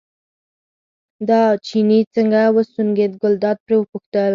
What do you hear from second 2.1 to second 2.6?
څنګه